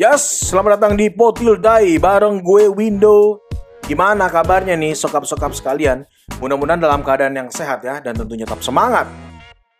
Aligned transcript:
Yes, 0.00 0.48
selamat 0.48 0.80
datang 0.80 0.96
di 0.96 1.12
Potil 1.12 1.60
Dai 1.60 2.00
bareng 2.00 2.40
gue 2.40 2.72
Window. 2.72 3.36
Gimana 3.84 4.32
kabarnya 4.32 4.72
nih 4.72 4.96
sokap-sokap 4.96 5.52
sekalian? 5.52 6.08
Mudah-mudahan 6.40 6.80
dalam 6.80 7.04
keadaan 7.04 7.36
yang 7.36 7.52
sehat 7.52 7.84
ya 7.84 8.00
dan 8.00 8.16
tentunya 8.16 8.48
tetap 8.48 8.64
semangat. 8.64 9.04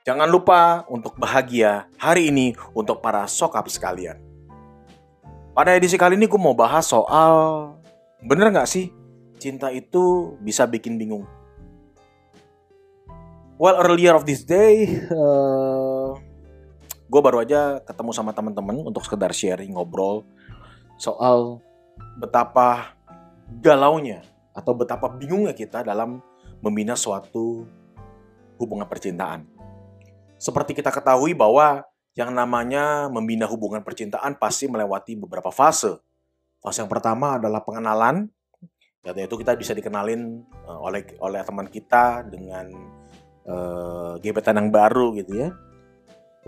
Jangan 0.05 0.29
lupa 0.29 0.85
untuk 0.93 1.17
bahagia 1.17 1.89
hari 1.97 2.29
ini 2.29 2.53
untuk 2.77 3.01
para 3.01 3.25
sokap 3.25 3.65
sekalian. 3.73 4.21
Pada 5.57 5.73
edisi 5.73 5.97
kali 5.97 6.21
ini 6.21 6.29
gue 6.29 6.37
mau 6.37 6.53
bahas 6.53 6.85
soal 6.85 7.73
bener 8.21 8.53
nggak 8.53 8.69
sih 8.69 8.93
cinta 9.41 9.73
itu 9.73 10.37
bisa 10.45 10.69
bikin 10.69 11.01
bingung? 11.01 11.25
Well, 13.57 13.77
earlier 13.77 14.13
of 14.13 14.29
this 14.29 14.45
day, 14.45 15.01
uh, 15.09 15.70
gue 17.11 17.21
baru 17.21 17.43
aja 17.43 17.83
ketemu 17.83 18.15
sama 18.15 18.31
teman-teman 18.31 18.87
untuk 18.87 19.03
sekedar 19.03 19.35
sharing 19.35 19.75
ngobrol 19.75 20.23
soal 20.95 21.59
betapa 22.23 22.95
galaunya 23.59 24.23
atau 24.55 24.79
betapa 24.79 25.11
bingungnya 25.11 25.51
kita 25.51 25.83
dalam 25.83 26.23
membina 26.63 26.95
suatu 26.95 27.67
hubungan 28.63 28.87
percintaan. 28.87 29.43
Seperti 30.39 30.77
kita 30.77 30.95
ketahui 30.95 31.35
bahwa 31.35 31.83
yang 32.15 32.31
namanya 32.31 33.11
membina 33.11 33.49
hubungan 33.51 33.83
percintaan 33.83 34.39
pasti 34.39 34.71
melewati 34.71 35.19
beberapa 35.19 35.51
fase. 35.51 35.99
Fase 36.61 36.79
yang 36.85 36.93
pertama 36.93 37.41
adalah 37.41 37.65
pengenalan, 37.65 38.29
yaitu 39.03 39.35
kita 39.41 39.57
bisa 39.57 39.73
dikenalin 39.73 40.45
eh, 40.45 40.79
oleh 40.79 41.03
oleh 41.19 41.41
teman 41.41 41.67
kita 41.67 42.21
dengan 42.29 42.69
uh, 43.49 44.21
gebetan 44.21 44.61
yang 44.61 44.69
baru 44.69 45.17
gitu 45.17 45.49
ya 45.49 45.49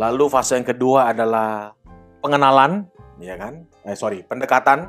Lalu 0.00 0.24
fase 0.32 0.56
yang 0.56 0.64
kedua 0.64 1.12
adalah 1.12 1.76
pengenalan, 2.24 2.88
ya 3.20 3.36
kan? 3.36 3.68
Eh 3.84 3.96
sorry, 3.96 4.24
pendekatan. 4.24 4.88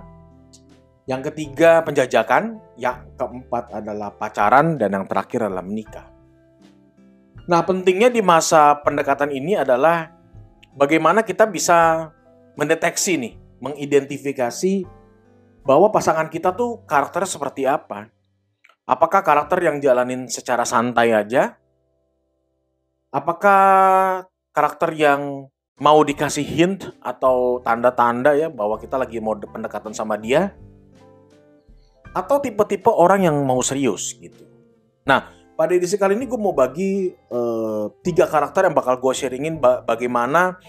Yang 1.04 1.34
ketiga 1.34 1.84
penjajakan, 1.84 2.64
yang 2.80 3.12
keempat 3.20 3.84
adalah 3.84 4.16
pacaran 4.16 4.80
dan 4.80 4.96
yang 4.96 5.04
terakhir 5.04 5.52
adalah 5.52 5.66
menikah. 5.66 6.08
Nah, 7.44 7.60
pentingnya 7.68 8.08
di 8.08 8.24
masa 8.24 8.80
pendekatan 8.80 9.28
ini 9.36 9.60
adalah 9.60 10.16
bagaimana 10.72 11.28
kita 11.28 11.44
bisa 11.44 12.08
mendeteksi 12.56 13.20
nih, 13.20 13.34
mengidentifikasi 13.60 14.88
bahwa 15.68 15.92
pasangan 15.92 16.32
kita 16.32 16.56
tuh 16.56 16.88
karakter 16.88 17.28
seperti 17.28 17.68
apa. 17.68 18.08
Apakah 18.88 19.24
karakter 19.24 19.60
yang 19.60 19.84
jalanin 19.84 20.32
secara 20.32 20.64
santai 20.64 21.12
aja? 21.12 21.60
Apakah 23.12 24.24
karakter 24.54 24.94
yang 24.94 25.50
mau 25.82 26.00
dikasih 26.06 26.46
hint 26.46 26.94
atau 27.02 27.60
tanda-tanda 27.66 28.38
ya 28.38 28.48
bahwa 28.48 28.78
kita 28.78 28.96
lagi 29.02 29.18
mau 29.18 29.34
pendekatan 29.34 29.92
sama 29.92 30.16
dia 30.22 30.54
atau 32.14 32.38
tipe-tipe 32.38 32.94
orang 32.94 33.26
yang 33.26 33.38
mau 33.42 33.58
serius 33.66 34.14
gitu. 34.22 34.46
Nah, 35.10 35.34
pada 35.58 35.74
edisi 35.74 35.98
kali 35.98 36.14
ini 36.14 36.30
gue 36.30 36.38
mau 36.38 36.54
bagi 36.54 37.10
uh, 37.34 37.90
tiga 38.06 38.30
karakter 38.30 38.70
yang 38.70 38.78
bakal 38.78 39.02
gue 39.02 39.14
sharingin 39.18 39.58
ba 39.58 39.82
bagaimana 39.82 40.62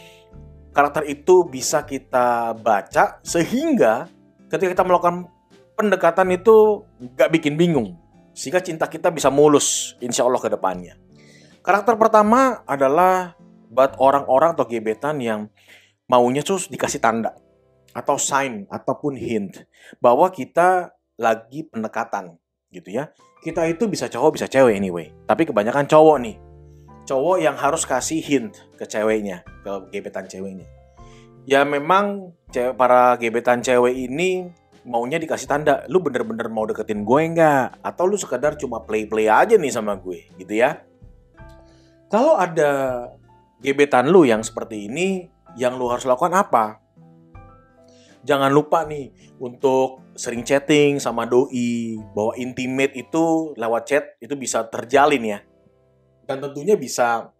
karakter 0.72 1.04
itu 1.04 1.44
bisa 1.44 1.84
kita 1.84 2.56
baca 2.56 3.20
sehingga 3.20 4.08
ketika 4.48 4.80
kita 4.80 4.84
melakukan 4.88 5.28
pendekatan 5.76 6.32
itu 6.32 6.88
gak 7.14 7.28
bikin 7.28 7.60
bingung 7.60 8.00
sehingga 8.32 8.64
cinta 8.64 8.88
kita 8.88 9.12
bisa 9.12 9.28
mulus 9.28 9.94
insya 10.00 10.24
Allah 10.24 10.40
ke 10.40 10.48
depannya. 10.48 10.96
Karakter 11.60 11.96
pertama 12.00 12.64
adalah 12.64 13.36
buat 13.74 13.98
orang-orang 13.98 14.54
atau 14.54 14.70
gebetan 14.70 15.18
yang 15.18 15.50
maunya 16.06 16.46
terus 16.46 16.70
dikasih 16.70 17.02
tanda 17.02 17.34
atau 17.90 18.14
sign 18.14 18.70
ataupun 18.70 19.18
hint 19.18 19.66
bahwa 19.98 20.30
kita 20.30 20.94
lagi 21.18 21.66
pendekatan 21.66 22.38
gitu 22.70 22.94
ya. 22.94 23.10
Kita 23.42 23.66
itu 23.66 23.90
bisa 23.90 24.06
cowok 24.08 24.40
bisa 24.40 24.46
cewek 24.48 24.78
anyway, 24.78 25.12
tapi 25.28 25.44
kebanyakan 25.44 25.84
cowok 25.84 26.16
nih. 26.22 26.36
Cowok 27.04 27.36
yang 27.42 27.58
harus 27.60 27.84
kasih 27.84 28.24
hint 28.24 28.56
ke 28.80 28.88
ceweknya, 28.88 29.44
ke 29.60 29.92
gebetan 29.92 30.24
ceweknya. 30.24 30.64
Ya 31.44 31.60
memang 31.66 32.32
para 32.78 33.20
gebetan 33.20 33.60
cewek 33.60 33.92
ini 33.92 34.48
maunya 34.88 35.20
dikasih 35.20 35.44
tanda, 35.44 35.84
lu 35.92 36.00
bener-bener 36.00 36.48
mau 36.48 36.64
deketin 36.64 37.04
gue 37.04 37.20
nggak? 37.36 37.84
Atau 37.84 38.08
lu 38.08 38.16
sekedar 38.16 38.56
cuma 38.56 38.80
play-play 38.80 39.28
aja 39.28 39.60
nih 39.60 39.72
sama 39.72 39.92
gue, 40.00 40.24
gitu 40.40 40.56
ya. 40.56 40.80
Kalau 42.08 42.40
ada 42.40 43.12
gebetan 43.64 44.12
lu 44.12 44.28
yang 44.28 44.44
seperti 44.44 44.92
ini, 44.92 45.32
yang 45.56 45.80
lu 45.80 45.88
harus 45.88 46.04
lakukan 46.04 46.36
apa? 46.36 46.84
Jangan 48.24 48.52
lupa 48.52 48.84
nih 48.84 49.12
untuk 49.40 50.04
sering 50.16 50.44
chatting 50.44 51.00
sama 51.00 51.24
doi, 51.24 51.96
bahwa 52.12 52.36
intimate 52.36 52.92
itu 52.92 53.56
lewat 53.56 53.82
chat 53.88 54.04
itu 54.20 54.36
bisa 54.36 54.68
terjalin 54.68 55.24
ya. 55.24 55.38
Dan 56.28 56.44
tentunya 56.44 56.76
bisa 56.76 57.32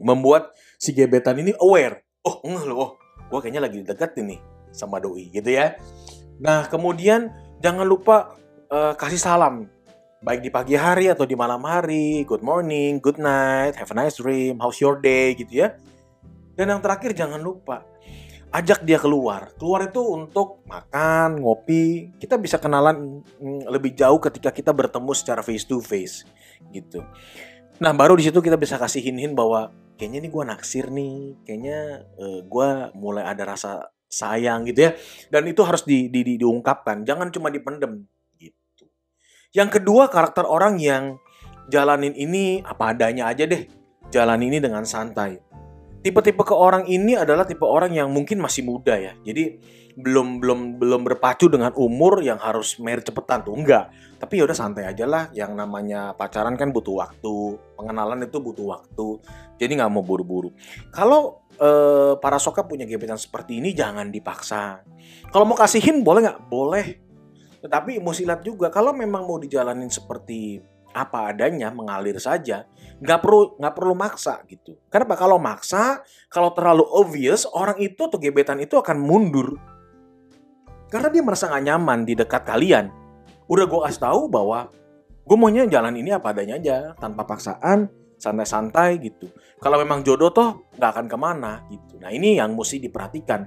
membuat 0.00 0.56
si 0.80 0.96
gebetan 0.96 1.36
ini 1.40 1.52
aware. 1.60 2.00
Oh, 2.24 2.40
enggak 2.44 2.64
loh, 2.68 2.76
oh, 2.80 2.90
gue 3.28 3.38
kayaknya 3.40 3.62
lagi 3.68 3.84
deket 3.84 4.16
nih 4.16 4.40
sama 4.72 5.00
doi 5.00 5.28
gitu 5.28 5.52
ya. 5.52 5.76
Nah, 6.40 6.66
kemudian 6.66 7.30
jangan 7.60 7.84
lupa 7.84 8.36
uh, 8.72 8.92
kasih 8.96 9.20
salam 9.20 9.68
baik 10.24 10.40
di 10.40 10.48
pagi 10.48 10.72
hari 10.72 11.12
atau 11.12 11.28
di 11.28 11.36
malam 11.36 11.60
hari, 11.68 12.24
good 12.24 12.40
morning, 12.40 12.96
good 12.96 13.20
night, 13.20 13.76
have 13.76 13.92
a 13.92 13.96
nice 13.96 14.16
dream, 14.16 14.56
how's 14.56 14.80
your 14.80 14.96
day 14.96 15.36
gitu 15.36 15.68
ya. 15.68 15.76
Dan 16.56 16.72
yang 16.72 16.80
terakhir 16.80 17.12
jangan 17.12 17.44
lupa 17.44 17.84
ajak 18.48 18.88
dia 18.88 18.96
keluar. 18.96 19.52
Keluar 19.60 19.84
itu 19.84 20.00
untuk 20.00 20.64
makan, 20.64 21.44
ngopi. 21.44 22.16
Kita 22.16 22.40
bisa 22.40 22.56
kenalan 22.56 23.20
mm, 23.20 23.68
lebih 23.68 23.92
jauh 23.92 24.16
ketika 24.16 24.48
kita 24.48 24.72
bertemu 24.72 25.12
secara 25.12 25.44
face 25.44 25.68
to 25.68 25.84
face 25.84 26.24
gitu. 26.72 27.04
Nah, 27.82 27.92
baru 27.92 28.16
di 28.16 28.24
situ 28.24 28.40
kita 28.40 28.56
bisa 28.56 28.80
kasih 28.80 29.04
hin-hin 29.04 29.36
bahwa 29.36 29.74
kayaknya 30.00 30.24
nih 30.24 30.30
gue 30.32 30.44
naksir 30.46 30.86
nih, 30.88 31.36
kayaknya 31.44 32.08
uh, 32.16 32.24
eh, 32.24 32.40
gue 32.46 32.68
mulai 32.96 33.28
ada 33.28 33.44
rasa 33.44 33.92
sayang 34.08 34.64
gitu 34.70 34.88
ya. 34.88 34.90
Dan 35.28 35.50
itu 35.50 35.60
harus 35.66 35.84
di, 35.84 36.08
di, 36.08 36.24
di, 36.24 36.34
diungkapkan, 36.38 37.02
jangan 37.04 37.28
cuma 37.28 37.50
dipendem. 37.50 38.06
Yang 39.54 39.80
kedua 39.80 40.10
karakter 40.10 40.42
orang 40.42 40.82
yang 40.82 41.22
jalanin 41.70 42.10
ini 42.18 42.58
apa 42.66 42.90
adanya 42.90 43.30
aja 43.30 43.46
deh. 43.46 43.70
Jalan 44.10 44.42
ini 44.42 44.58
dengan 44.58 44.82
santai. 44.82 45.38
Tipe-tipe 46.02 46.42
ke 46.44 46.52
orang 46.52 46.84
ini 46.90 47.16
adalah 47.16 47.48
tipe 47.48 47.64
orang 47.64 47.94
yang 47.94 48.10
mungkin 48.10 48.42
masih 48.42 48.66
muda 48.66 48.98
ya. 48.98 49.14
Jadi 49.24 49.56
belum 49.94 50.42
belum 50.42 50.82
belum 50.82 51.00
berpacu 51.06 51.46
dengan 51.46 51.70
umur 51.78 52.18
yang 52.18 52.36
harus 52.42 52.82
married 52.82 53.06
cepetan 53.06 53.46
tuh 53.46 53.54
enggak. 53.54 53.94
Tapi 54.18 54.42
ya 54.42 54.44
udah 54.44 54.58
santai 54.58 54.90
aja 54.90 55.06
lah. 55.06 55.30
Yang 55.30 55.54
namanya 55.54 56.18
pacaran 56.18 56.58
kan 56.58 56.74
butuh 56.74 57.06
waktu, 57.06 57.56
pengenalan 57.78 58.26
itu 58.26 58.42
butuh 58.42 58.66
waktu. 58.74 59.22
Jadi 59.56 59.72
nggak 59.78 59.90
mau 59.94 60.02
buru-buru. 60.02 60.50
Kalau 60.90 61.46
eh, 61.56 62.18
para 62.18 62.42
soka 62.42 62.66
punya 62.66 62.84
gebetan 62.90 63.16
seperti 63.16 63.62
ini 63.62 63.70
jangan 63.70 64.10
dipaksa. 64.10 64.82
Kalau 65.30 65.46
mau 65.46 65.56
kasihin 65.56 66.02
boleh 66.02 66.26
nggak? 66.26 66.40
Boleh 66.50 67.03
tetapi 67.64 67.96
mesti 67.96 68.28
lihat 68.28 68.44
juga 68.44 68.68
kalau 68.68 68.92
memang 68.92 69.24
mau 69.24 69.40
dijalanin 69.40 69.88
seperti 69.88 70.60
apa 70.92 71.32
adanya 71.32 71.72
mengalir 71.72 72.20
saja 72.20 72.68
nggak 73.00 73.18
perlu 73.24 73.58
nggak 73.58 73.74
perlu 73.74 73.94
maksa 73.98 74.44
gitu. 74.46 74.78
Kenapa? 74.92 75.18
Kalau 75.18 75.40
maksa 75.40 76.04
kalau 76.30 76.52
terlalu 76.54 76.84
obvious 76.86 77.48
orang 77.50 77.80
itu 77.82 78.06
atau 78.06 78.20
gebetan 78.20 78.60
itu 78.62 78.78
akan 78.78 79.00
mundur. 79.00 79.58
Karena 80.92 81.10
dia 81.10 81.24
merasa 81.24 81.50
nggak 81.50 81.64
nyaman 81.64 81.98
di 82.06 82.14
dekat 82.14 82.46
kalian. 82.46 82.86
Udah 83.50 83.64
gue 83.66 83.80
kasih 83.90 84.02
tahu 84.06 84.20
bahwa 84.30 84.70
gue 85.24 85.36
maunya 85.40 85.66
jalan 85.66 85.96
ini 85.98 86.14
apa 86.14 86.30
adanya 86.30 86.60
aja 86.60 86.76
tanpa 87.00 87.26
paksaan 87.26 87.90
santai-santai 88.20 89.02
gitu. 89.02 89.26
Kalau 89.58 89.80
memang 89.82 90.06
jodoh 90.06 90.30
toh 90.30 90.70
nggak 90.78 90.90
akan 90.94 91.06
ke 91.10 91.16
mana 91.18 91.66
gitu. 91.72 91.98
Nah 91.98 92.14
ini 92.14 92.38
yang 92.38 92.54
mesti 92.54 92.78
diperhatikan. 92.78 93.42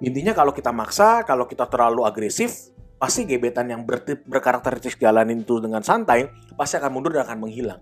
Intinya 0.00 0.32
kalau 0.32 0.54
kita 0.54 0.70
maksa 0.70 1.26
kalau 1.26 1.44
kita 1.50 1.66
terlalu 1.66 2.06
agresif 2.06 2.70
pasti 3.00 3.24
gebetan 3.24 3.72
yang 3.72 3.88
ber 3.88 4.04
berkarakteristik 4.04 5.00
jalanin 5.00 5.40
itu 5.40 5.56
dengan 5.56 5.80
santai 5.80 6.28
pasti 6.52 6.76
akan 6.76 6.92
mundur 6.92 7.16
dan 7.16 7.24
akan 7.24 7.48
menghilang. 7.48 7.80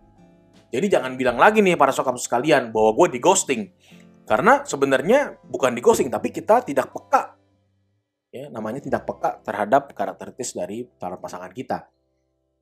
Jadi 0.71 0.87
jangan 0.87 1.19
bilang 1.19 1.35
lagi 1.35 1.59
nih 1.59 1.75
para 1.75 1.91
sokap 1.91 2.15
sekalian 2.23 2.71
bahwa 2.71 2.95
gue 2.95 3.19
di 3.19 3.21
ghosting. 3.21 3.75
Karena 4.29 4.63
sebenarnya 4.63 5.41
bukan 5.43 5.75
di 5.75 5.83
ghosting 5.83 6.07
tapi 6.07 6.31
kita 6.31 6.63
tidak 6.63 6.95
peka. 6.95 7.35
Ya, 8.29 8.53
namanya 8.53 8.79
tidak 8.79 9.09
peka 9.09 9.41
terhadap 9.43 9.91
karakteristik 9.97 10.55
dari 10.55 10.85
para 10.85 11.19
pasangan 11.19 11.51
kita. 11.51 11.89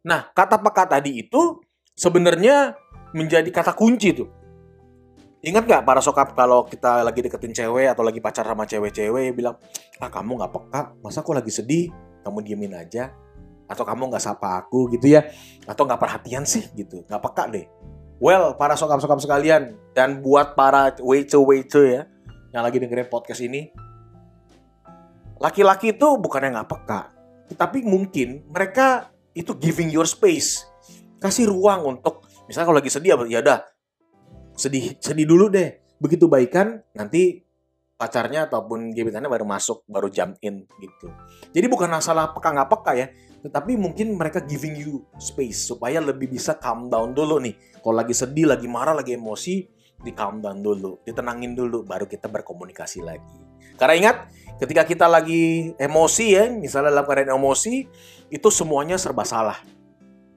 Nah, 0.07 0.31
kata 0.31 0.63
peka 0.63 0.87
tadi 0.87 1.27
itu 1.27 1.59
sebenarnya 1.93 2.79
menjadi 3.13 3.51
kata 3.51 3.75
kunci 3.75 4.15
tuh. 4.15 4.31
Ingat 5.43 5.67
nggak 5.67 5.83
para 5.83 5.99
sokap 5.99 6.33
kalau 6.39 6.63
kita 6.65 7.03
lagi 7.03 7.21
deketin 7.21 7.51
cewek 7.51 7.91
atau 7.91 8.07
lagi 8.07 8.23
pacar 8.23 8.47
sama 8.47 8.65
cewek-cewek 8.65 9.35
bilang, 9.35 9.59
ah 9.99 10.11
kamu 10.11 10.39
nggak 10.39 10.53
peka, 10.55 10.83
masa 11.03 11.27
aku 11.27 11.35
lagi 11.35 11.51
sedih, 11.51 11.91
kamu 12.27 12.43
diemin 12.43 12.75
aja 12.75 13.15
atau 13.71 13.87
kamu 13.87 14.11
nggak 14.11 14.23
sapa 14.23 14.59
aku 14.67 14.91
gitu 14.91 15.15
ya 15.15 15.31
atau 15.67 15.87
nggak 15.87 16.03
perhatian 16.03 16.43
sih 16.43 16.67
gitu 16.75 17.07
nggak 17.07 17.23
peka 17.23 17.47
deh 17.55 17.67
well 18.19 18.59
para 18.59 18.75
sokap-sokap 18.75 19.23
sekalian 19.23 19.79
dan 19.95 20.19
buat 20.19 20.59
para 20.59 20.91
weice 20.99 21.39
ya 21.87 22.11
yang 22.51 22.63
lagi 22.67 22.83
dengerin 22.83 23.07
podcast 23.07 23.43
ini 23.47 23.71
laki-laki 25.41 25.93
itu 25.93 26.09
bukan 26.17 26.49
yang 26.49 26.55
nggak 26.61 26.71
peka, 26.71 27.01
tetapi 27.53 27.85
mungkin 27.85 28.45
mereka 28.49 29.13
itu 29.37 29.53
giving 29.57 29.93
your 29.93 30.09
space, 30.09 30.65
kasih 31.21 31.49
ruang 31.53 31.97
untuk 31.97 32.25
misalnya 32.49 32.67
kalau 32.73 32.79
lagi 32.81 32.93
sedih 32.93 33.11
ya 33.29 33.41
udah 33.45 33.61
sedih 34.57 34.97
sedih 35.01 35.27
dulu 35.29 35.53
deh. 35.53 35.77
Begitu 35.97 36.29
baikan 36.29 36.85
nanti 36.93 37.46
pacarnya 37.97 38.45
ataupun 38.47 38.93
gebetannya 38.93 39.29
baru 39.29 39.49
masuk, 39.49 39.83
baru 39.89 40.13
jump 40.13 40.37
in 40.45 40.69
gitu. 40.81 41.09
Jadi 41.53 41.67
bukan 41.67 41.89
masalah 41.89 42.37
peka 42.37 42.53
nggak 42.53 42.69
peka 42.69 42.93
ya, 42.93 43.07
tetapi 43.41 43.81
mungkin 43.81 44.15
mereka 44.21 44.45
giving 44.45 44.77
you 44.77 45.05
space 45.17 45.65
supaya 45.65 45.99
lebih 46.01 46.29
bisa 46.29 46.61
calm 46.61 46.93
down 46.93 47.17
dulu 47.17 47.41
nih. 47.41 47.57
Kalau 47.81 47.97
lagi 47.97 48.13
sedih, 48.13 48.53
lagi 48.53 48.69
marah, 48.69 48.93
lagi 48.93 49.17
emosi, 49.17 49.65
di 49.97 50.13
calm 50.13 50.45
down 50.45 50.61
dulu, 50.61 51.01
ditenangin 51.09 51.57
dulu, 51.57 51.83
baru 51.83 52.05
kita 52.05 52.29
berkomunikasi 52.29 53.01
lagi. 53.01 53.37
Karena 53.81 53.95
ingat, 53.97 54.17
ketika 54.61 54.85
kita 54.85 55.07
lagi 55.09 55.73
emosi 55.81 56.27
ya, 56.33 56.45
misalnya 56.53 56.93
dalam 56.93 57.05
keadaan 57.09 57.37
emosi, 57.37 57.89
itu 58.29 58.49
semuanya 58.53 59.01
serba 59.01 59.25
salah. 59.25 59.57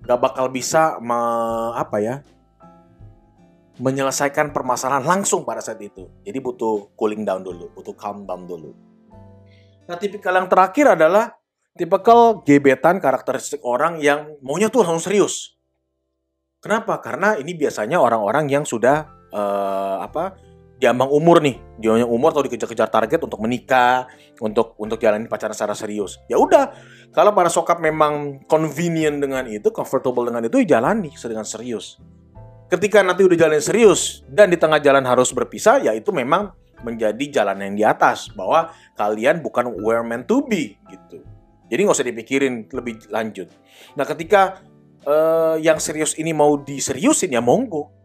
Gak 0.04 0.20
bakal 0.20 0.48
bisa 0.48 0.96
me, 1.04 1.20
apa 1.76 2.00
ya, 2.00 2.24
menyelesaikan 3.80 4.52
permasalahan 4.52 5.08
langsung 5.08 5.48
pada 5.48 5.64
saat 5.64 5.80
itu. 5.80 6.08
Jadi 6.28 6.38
butuh 6.44 6.94
cooling 7.00 7.24
down 7.24 7.42
dulu, 7.42 7.72
butuh 7.74 7.96
calm 7.96 8.28
down 8.28 8.44
dulu. 8.44 8.76
Nah, 9.88 9.98
tipikal 9.98 10.36
yang 10.38 10.52
terakhir 10.52 11.00
adalah 11.00 11.34
tipikal 11.74 12.44
gebetan 12.44 13.00
karakteristik 13.00 13.64
orang 13.64 14.04
yang 14.04 14.36
maunya 14.44 14.68
tuh 14.68 14.84
langsung 14.84 15.02
serius. 15.02 15.56
Kenapa? 16.60 17.00
Karena 17.00 17.40
ini 17.40 17.56
biasanya 17.56 18.04
orang-orang 18.04 18.52
yang 18.52 18.68
sudah 18.68 19.08
uh, 19.32 20.04
apa 20.04 20.36
diambang 20.80 21.12
umur 21.12 21.44
nih, 21.44 21.60
dia 21.80 21.96
yang 21.96 22.08
umur 22.08 22.32
atau 22.32 22.44
dikejar-kejar 22.44 22.88
target 22.88 23.20
untuk 23.24 23.40
menikah, 23.44 24.08
untuk 24.40 24.76
untuk 24.80 25.00
jalani 25.00 25.28
pacaran 25.28 25.56
secara 25.56 25.76
serius. 25.76 26.20
Ya 26.32 26.40
udah, 26.40 26.72
kalau 27.12 27.36
para 27.36 27.52
sokap 27.52 27.84
memang 27.84 28.44
convenient 28.48 29.20
dengan 29.20 29.44
itu, 29.48 29.72
comfortable 29.76 30.28
dengan 30.28 30.44
itu, 30.48 30.64
ya 30.64 30.80
jalani 30.80 31.12
dengan 31.12 31.44
serius. 31.44 32.00
Ketika 32.70 33.02
nanti 33.02 33.26
udah 33.26 33.34
jalan 33.34 33.58
serius 33.58 34.22
dan 34.30 34.54
di 34.54 34.58
tengah 34.62 34.78
jalan 34.78 35.02
harus 35.02 35.34
berpisah, 35.34 35.82
ya 35.82 35.92
itu 35.98 36.14
memang 36.14 36.54
menjadi 36.86 37.42
jalan 37.42 37.58
yang 37.60 37.74
di 37.76 37.84
atas 37.84 38.30
bahwa 38.32 38.70
kalian 38.94 39.42
bukan 39.42 39.74
where 39.82 40.06
meant 40.06 40.30
to 40.30 40.46
be 40.46 40.78
gitu. 40.88 41.26
Jadi 41.70 41.80
nggak 41.86 41.98
usah 41.98 42.08
dipikirin 42.08 42.70
lebih 42.70 43.10
lanjut. 43.10 43.50
Nah 43.98 44.06
ketika 44.06 44.62
uh, 45.06 45.58
yang 45.58 45.82
serius 45.82 46.14
ini 46.18 46.30
mau 46.30 46.62
diseriusin 46.62 47.34
ya 47.34 47.42
monggo 47.42 47.99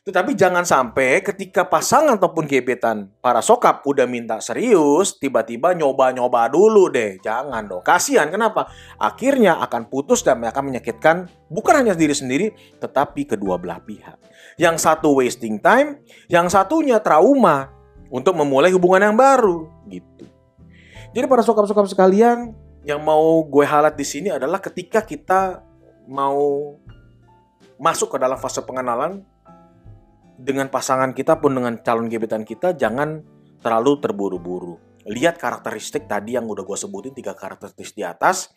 tetapi 0.00 0.32
jangan 0.32 0.64
sampai 0.64 1.20
ketika 1.20 1.68
pasangan 1.68 2.16
ataupun 2.16 2.48
gebetan 2.48 3.12
para 3.20 3.44
sokap 3.44 3.84
udah 3.84 4.08
minta 4.08 4.40
serius, 4.40 5.20
tiba-tiba 5.20 5.76
nyoba-nyoba 5.76 6.48
dulu 6.48 6.88
deh. 6.88 7.20
Jangan 7.20 7.68
dong. 7.68 7.84
Kasihan 7.84 8.32
kenapa? 8.32 8.72
Akhirnya 8.96 9.60
akan 9.60 9.92
putus 9.92 10.24
dan 10.24 10.40
akan 10.40 10.72
menyakitkan 10.72 11.28
bukan 11.52 11.84
hanya 11.84 11.92
diri 11.92 12.16
sendiri, 12.16 12.56
tetapi 12.80 13.28
kedua 13.28 13.60
belah 13.60 13.84
pihak. 13.84 14.16
Yang 14.56 14.88
satu 14.88 15.20
wasting 15.20 15.60
time, 15.60 16.00
yang 16.32 16.48
satunya 16.48 16.96
trauma 17.04 17.68
untuk 18.08 18.32
memulai 18.40 18.72
hubungan 18.72 19.12
yang 19.12 19.16
baru 19.20 19.68
gitu. 19.84 20.24
Jadi 21.12 21.28
para 21.28 21.44
sokap-sokap 21.44 21.84
sekalian, 21.92 22.56
yang 22.88 23.04
mau 23.04 23.44
gue 23.44 23.68
halat 23.68 23.92
di 23.92 24.08
sini 24.08 24.32
adalah 24.32 24.64
ketika 24.64 25.04
kita 25.04 25.60
mau 26.08 26.72
masuk 27.76 28.16
ke 28.16 28.18
dalam 28.20 28.40
fase 28.40 28.64
pengenalan, 28.64 29.20
dengan 30.40 30.72
pasangan 30.72 31.12
kita 31.12 31.36
pun 31.38 31.52
dengan 31.52 31.76
calon 31.84 32.08
gebetan 32.08 32.48
kita 32.48 32.72
jangan 32.72 33.20
terlalu 33.60 34.00
terburu-buru. 34.00 34.80
Lihat 35.04 35.36
karakteristik 35.36 36.08
tadi 36.08 36.36
yang 36.36 36.48
udah 36.48 36.64
gue 36.64 36.76
sebutin 36.76 37.12
tiga 37.12 37.36
karakteristik 37.36 37.92
di 37.92 38.04
atas. 38.04 38.52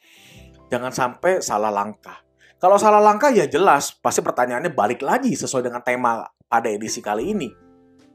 Jangan 0.71 0.95
sampai 0.95 1.44
salah 1.44 1.69
langkah. 1.69 2.24
Kalau 2.56 2.80
salah 2.80 3.03
langkah 3.03 3.27
ya 3.35 3.44
jelas 3.44 3.91
pasti 4.00 4.24
pertanyaannya 4.24 4.71
balik 4.71 5.03
lagi 5.03 5.35
sesuai 5.35 5.68
dengan 5.68 5.83
tema 5.83 6.24
pada 6.47 6.71
edisi 6.71 7.03
kali 7.03 7.35
ini. 7.35 7.51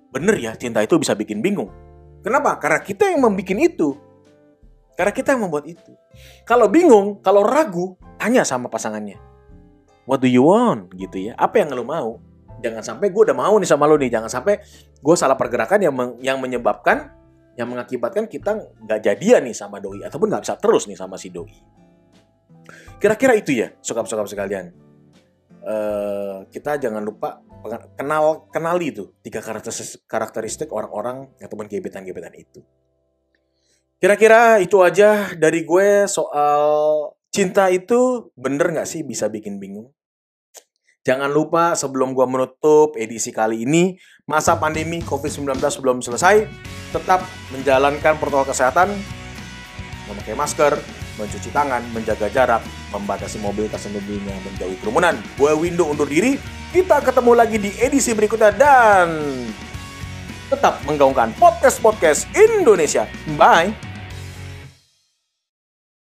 Bener 0.09 0.41
ya 0.41 0.57
cinta 0.57 0.81
itu 0.81 0.97
bisa 0.97 1.13
bikin 1.13 1.45
bingung. 1.45 1.69
Kenapa? 2.25 2.57
Karena 2.57 2.81
kita 2.81 3.13
yang 3.13 3.29
membuat 3.29 3.61
itu. 3.61 3.89
Karena 4.97 5.13
kita 5.13 5.37
yang 5.37 5.47
membuat 5.47 5.69
itu. 5.69 5.93
Kalau 6.49 6.67
bingung, 6.67 7.21
kalau 7.21 7.45
ragu, 7.45 7.95
tanya 8.19 8.43
sama 8.43 8.67
pasangannya. 8.73 9.21
What 10.09 10.25
do 10.25 10.27
you 10.27 10.49
want? 10.49 10.91
Gitu 10.97 11.31
ya. 11.31 11.33
Apa 11.37 11.63
yang 11.63 11.77
lo 11.77 11.85
mau? 11.85 12.19
Jangan 12.63 12.83
sampai 12.83 13.11
gue 13.11 13.23
udah 13.31 13.37
mau 13.37 13.55
nih 13.59 13.69
sama 13.69 13.85
lo 13.87 13.97
nih. 13.99 14.11
Jangan 14.11 14.31
sampai 14.31 14.61
gue 14.99 15.15
salah 15.19 15.39
pergerakan 15.39 15.79
yang 15.83 15.95
men 15.95 16.09
yang 16.23 16.39
menyebabkan 16.43 17.15
yang 17.59 17.67
mengakibatkan 17.71 18.31
kita 18.31 18.55
nggak 18.87 19.01
jadian 19.03 19.43
nih 19.51 19.57
sama 19.57 19.83
doi 19.83 20.07
ataupun 20.07 20.31
nggak 20.31 20.43
bisa 20.47 20.55
terus 20.59 20.87
nih 20.87 20.99
sama 20.99 21.19
si 21.19 21.31
doi. 21.35 21.51
Kira-kira 22.99 23.35
itu 23.35 23.55
ya 23.55 23.75
sokap-sokap 23.83 24.27
sekalian. 24.27 24.75
Uh, 25.59 26.47
kita 26.55 26.79
jangan 26.79 27.03
lupa 27.03 27.43
kenal 27.99 28.47
kenali 28.55 28.95
itu 28.95 29.11
tiga 29.21 29.43
karakteristik 29.43 30.07
karakteristik 30.07 30.71
orang-orang 30.71 31.35
ataupun 31.43 31.67
gebetan-gebetan 31.67 32.35
itu. 32.39 32.63
Kira-kira 33.99 34.63
itu 34.63 34.79
aja 34.79 35.35
dari 35.35 35.67
gue 35.67 36.07
soal 36.07 36.63
cinta 37.35 37.67
itu 37.75 38.31
bener 38.39 38.71
nggak 38.71 38.87
sih 38.87 39.03
bisa 39.03 39.27
bikin 39.27 39.59
bingung 39.59 39.91
Jangan 41.07 41.31
lupa 41.31 41.79
sebelum 41.79 42.13
gua 42.13 42.27
menutup 42.27 42.99
edisi 42.99 43.31
kali 43.31 43.63
ini, 43.65 43.97
masa 44.27 44.59
pandemi 44.59 45.01
COVID-19 45.01 45.59
belum 45.81 45.99
selesai, 46.05 46.45
tetap 46.91 47.25
menjalankan 47.55 48.19
protokol 48.19 48.51
kesehatan, 48.51 48.93
memakai 50.11 50.35
masker, 50.35 50.77
mencuci 51.19 51.51
tangan, 51.51 51.83
menjaga 51.91 52.31
jarak, 52.31 52.63
membatasi 52.95 53.43
mobilitas 53.43 53.85
tentunya, 53.85 54.35
menjauhi 54.47 54.77
kerumunan. 54.79 55.19
Gue 55.35 55.53
Window 55.57 55.91
undur 55.91 56.07
diri, 56.07 56.39
kita 56.71 57.03
ketemu 57.03 57.33
lagi 57.35 57.57
di 57.59 57.71
edisi 57.83 58.15
berikutnya 58.15 58.55
dan 58.55 59.09
tetap 60.49 60.81
menggaungkan 60.89 61.33
podcast-podcast 61.37 62.29
Indonesia. 62.33 63.05
Bye! 63.37 63.88